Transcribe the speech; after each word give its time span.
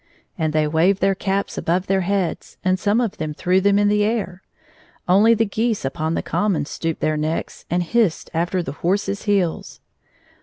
"and 0.35 0.51
they 0.51 0.67
waved 0.67 0.99
their 0.99 1.13
caps 1.13 1.59
above 1.59 1.85
their 1.85 2.01
heads, 2.01 2.57
and 2.65 2.79
some 2.79 2.99
of 2.99 3.17
them 3.17 3.35
threw 3.35 3.61
them 3.61 3.77
in 3.77 3.87
the 3.87 4.03
air. 4.03 4.41
Only 5.07 5.35
the 5.35 5.45
geese 5.45 5.85
upon 5.85 6.15
the 6.15 6.23
common 6.23 6.65
stooped 6.65 7.01
their 7.01 7.17
necks 7.17 7.65
and 7.69 7.83
hissed 7.83 8.31
after 8.33 8.63
the 8.63 8.71
horses' 8.81 9.25
heels. 9.25 9.79